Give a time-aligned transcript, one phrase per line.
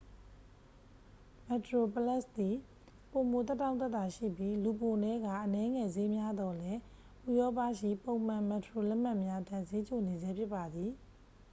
[1.47, 2.55] မက်တရိုပလက်စ် သည်
[3.11, 6.79] ပိုမို သက်တောင့်သက်သာရှိပြီး လူပိုနည်းကာအနည်းငယ် စျေးများသော်လည်း
[7.31, 10.91] ဥရောပရှိ ပုံမှန်မက်ထရိုလက်မှတ်များထက် စျေးချိုနေဆဲဖြစ်ပါသည်